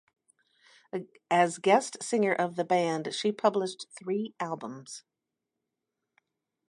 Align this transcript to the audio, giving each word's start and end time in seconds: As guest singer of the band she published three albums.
As 1.29 1.59
guest 1.59 2.01
singer 2.01 2.33
of 2.33 2.55
the 2.55 2.63
band 2.63 3.13
she 3.13 3.31
published 3.31 3.85
three 3.95 4.33
albums. 4.39 5.03